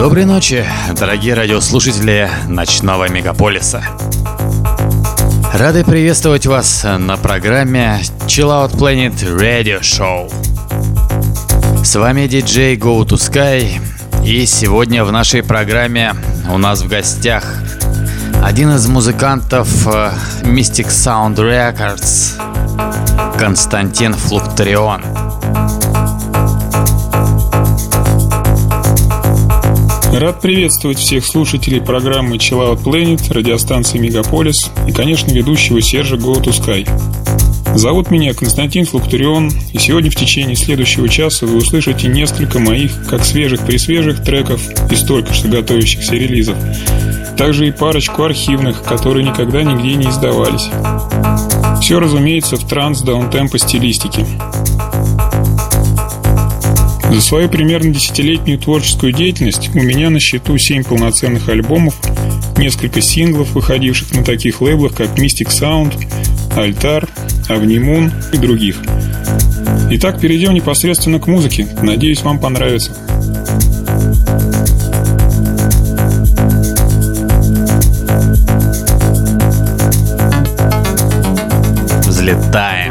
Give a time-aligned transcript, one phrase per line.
[0.00, 0.64] Доброй ночи,
[0.98, 3.84] дорогие радиослушатели ночного мегаполиса.
[5.52, 10.32] Рады приветствовать вас на программе Chill Out Planet Radio Show.
[11.84, 13.78] С вами диджей Go to Sky,
[14.24, 16.14] и сегодня в нашей программе
[16.50, 17.44] у нас в гостях
[18.42, 20.12] один из музыкантов э,
[20.44, 22.40] Mystic Sound Records,
[23.38, 25.02] Константин Флуктарион.
[30.12, 36.88] Рад приветствовать всех слушателей программы Chill Out Planet, радиостанции Мегаполис и, конечно, ведущего Сержа Sky.
[37.76, 43.24] Зовут меня Константин Флуктурион, и сегодня в течение следующего часа вы услышите несколько моих как
[43.24, 46.56] свежих-пресвежих треков из только что готовящихся релизов,
[47.38, 50.68] также и парочку архивных, которые никогда нигде не издавались.
[51.80, 54.26] Все, разумеется, в транс-даунтемпо стилистике.
[57.10, 61.94] За свою примерно десятилетнюю творческую деятельность у меня на счету 7 полноценных альбомов,
[62.56, 65.94] несколько синглов, выходивших на таких лейблах, как Mystic Sound,
[66.56, 67.08] Altar,
[67.48, 68.76] Avnimun и других.
[69.90, 71.66] Итак, перейдем непосредственно к музыке.
[71.82, 72.92] Надеюсь, вам понравится.
[82.06, 82.89] Взлетаем.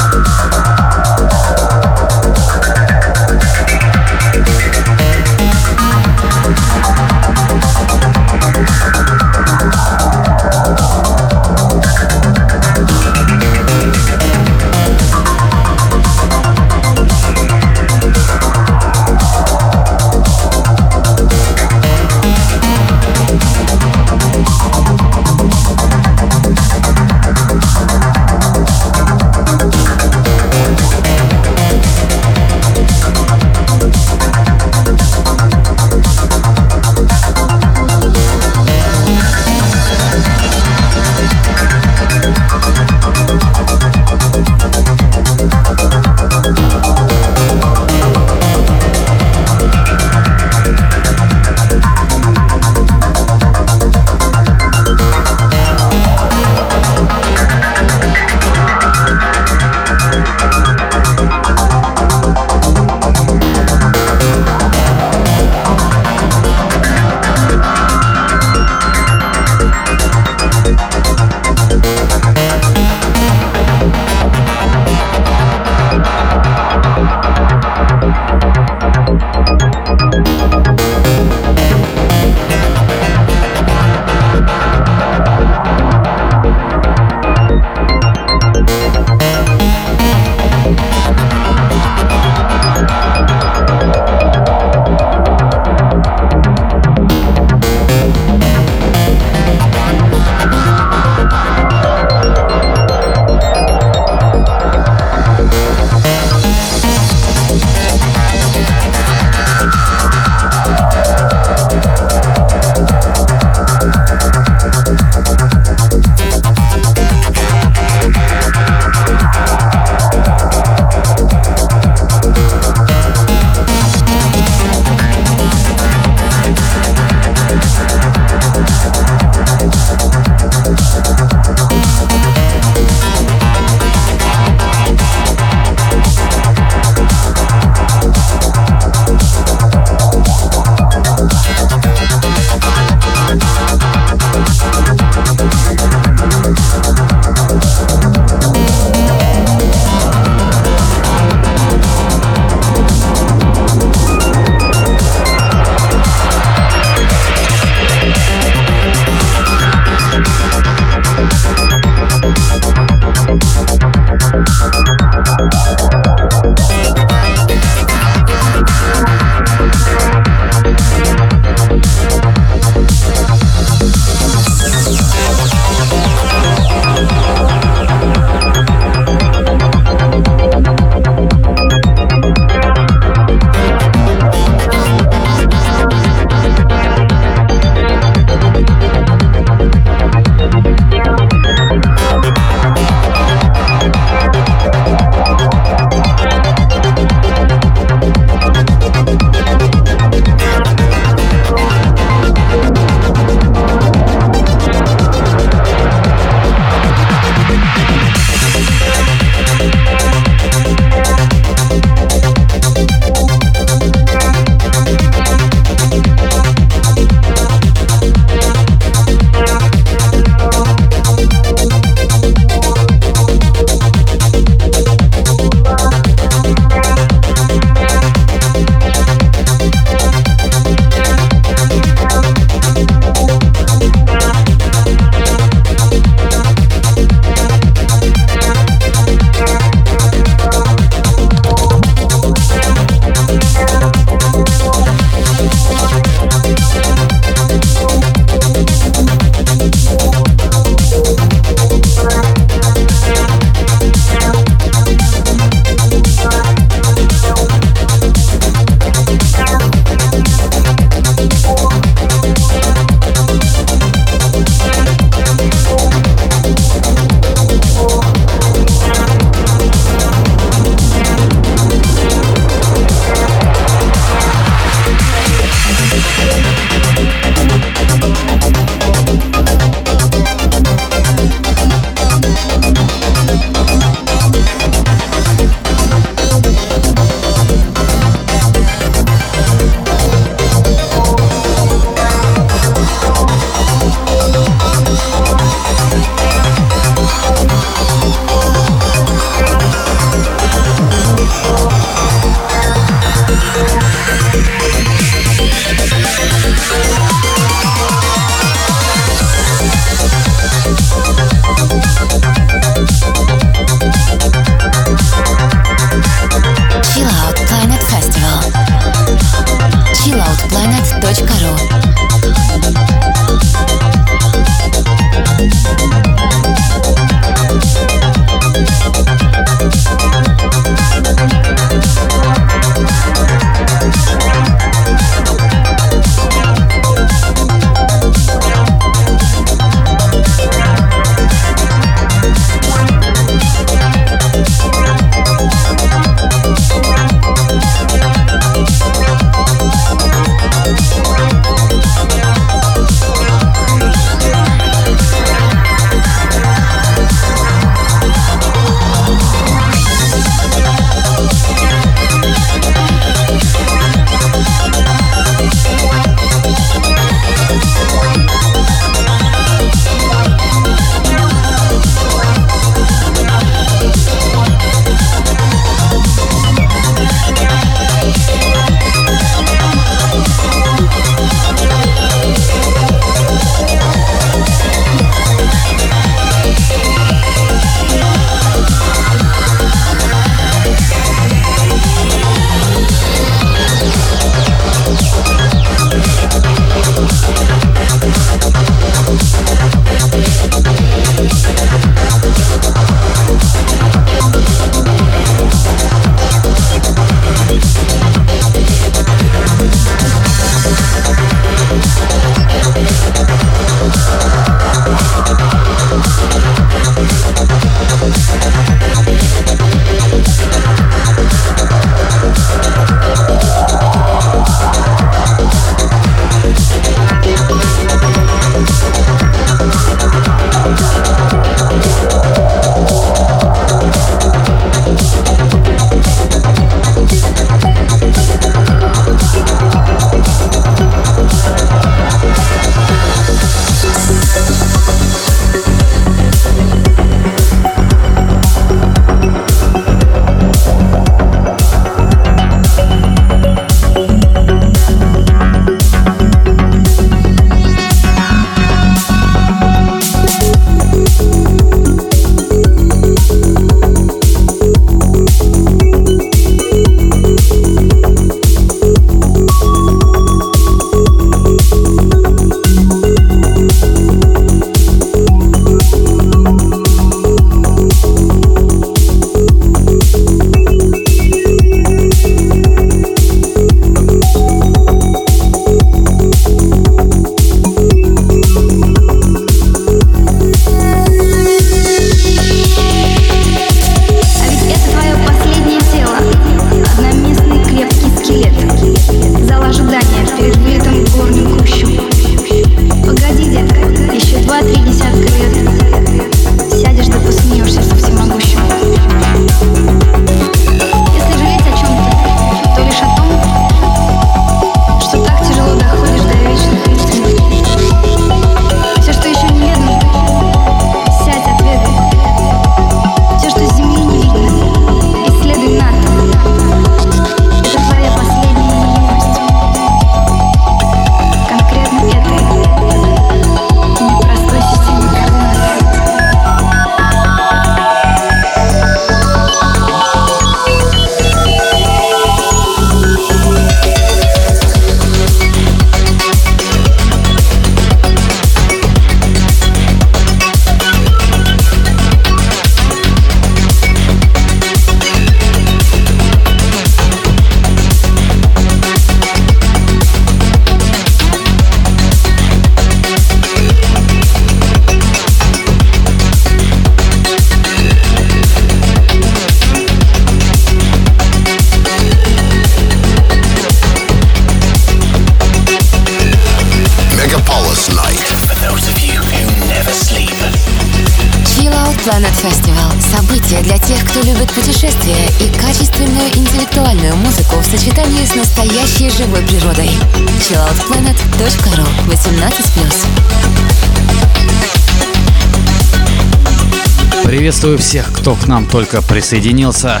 [598.26, 600.00] Кто к нам только присоединился.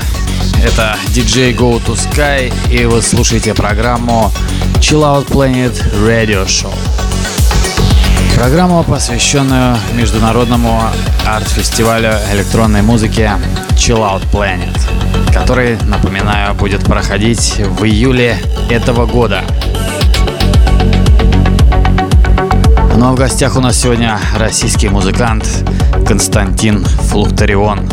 [0.60, 4.32] Это DJ Go to Sky, и вы слушаете программу
[4.80, 5.72] Chill Out Planet
[6.04, 6.74] Radio Show.
[8.34, 10.82] Программу, посвященную международному
[11.24, 13.30] арт-фестивалю электронной музыки
[13.76, 14.76] Chill Out Planet,
[15.32, 19.44] который, напоминаю, будет проходить в июле этого года.
[22.96, 25.46] Ну а в гостях у нас сегодня российский музыкант
[26.08, 27.88] Константин Флуктарион.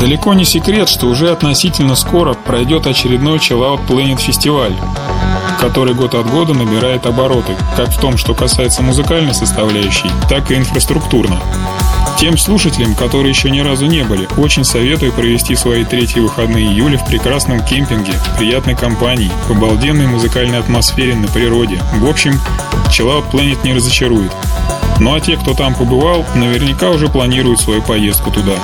[0.00, 4.74] Далеко не секрет, что уже относительно скоро пройдет очередной Chill Out Planet фестиваль,
[5.60, 10.54] который год от года набирает обороты, как в том, что касается музыкальной составляющей, так и
[10.54, 11.40] инфраструктурно.
[12.20, 16.98] Тем слушателям, которые еще ни разу не были, очень советую провести свои третьи выходные июля
[16.98, 21.80] в прекрасном кемпинге, приятной компании, в обалденной музыкальной атмосфере на природе.
[21.96, 22.40] В общем,
[22.88, 24.32] Chill Out Planet не разочарует.
[25.00, 28.54] Ну а те, кто там побывал, наверняка уже планируют свою поездку туда.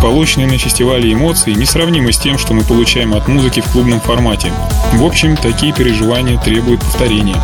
[0.00, 4.52] Полученные на фестивале эмоции несравнимы с тем, что мы получаем от музыки в клубном формате.
[4.94, 7.36] В общем, такие переживания требуют повторения.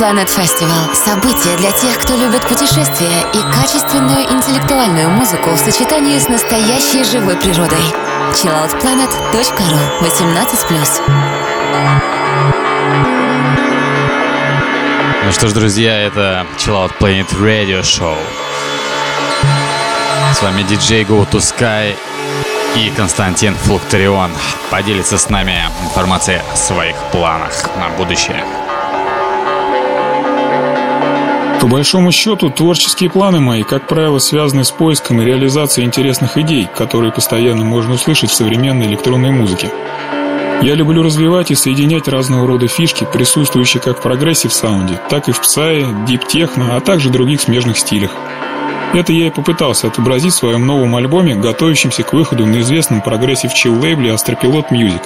[0.00, 6.26] Planet Festival– событие для тех, кто любит путешествия и качественную интеллектуальную музыку в сочетании с
[6.26, 7.76] настоящей живой природой.
[8.32, 10.82] chilloutplanet.ru 18+.
[15.26, 18.16] Ну что ж, друзья, это Chill Out Planet Radio Show.
[20.32, 21.94] С вами диджей Go to Sky
[22.74, 24.30] и Константин Флукторион
[24.70, 28.42] поделится с нами информацией о своих планах на будущее.
[31.60, 36.66] По большому счету, творческие планы мои, как правило, связаны с поиском и реализацией интересных идей,
[36.74, 39.70] которые постоянно можно услышать в современной электронной музыке.
[40.62, 45.32] Я люблю развивать и соединять разного рода фишки, присутствующие как в progressive саунде, так и
[45.32, 48.10] в psy е, deep техно, а также других смежных стилях.
[48.94, 53.52] Это я и попытался отобразить в своем новом альбоме, готовящемся к выходу на известном progressive
[53.52, 55.02] chill лейбле Astropilot Music.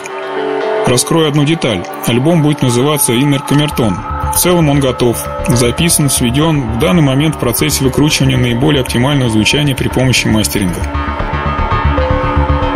[0.86, 1.84] Раскрою одну деталь.
[2.06, 4.13] Альбом будет называться Inner Камертон.
[4.34, 9.76] В целом он готов, записан, сведен, в данный момент в процессе выкручивания наиболее оптимального звучания
[9.76, 10.82] при помощи мастеринга.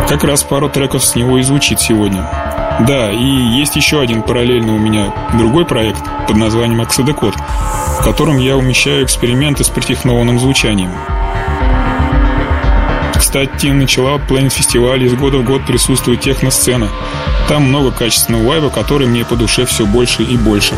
[0.07, 2.25] Как раз пару треков с него и звучит сегодня.
[2.87, 8.37] Да, и есть еще один параллельный у меня другой проект под названием Оксидокод, в котором
[8.37, 10.91] я умещаю эксперименты с притехнованным звучанием.
[13.13, 16.87] Кстати, начала Planet фестиваль из года в год присутствует техносцена.
[17.49, 20.75] Там много качественного вайба, который мне по душе все больше и больше.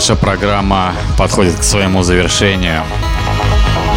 [0.00, 2.84] Наша программа подходит к своему завершению.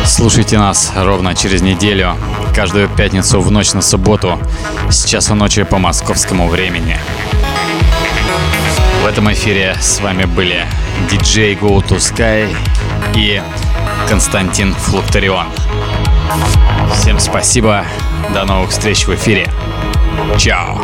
[0.05, 2.17] Слушайте нас ровно через неделю,
[2.53, 4.37] каждую пятницу в ночь на субботу,
[4.89, 6.97] с часу ночи по московскому времени.
[9.01, 10.65] В этом эфире с вами были
[11.09, 12.53] диджей Go to Sky
[13.15, 13.41] и
[14.09, 15.47] Константин Флукторион.
[16.95, 17.85] Всем спасибо,
[18.33, 19.49] до новых встреч в эфире.
[20.37, 20.81] Чао!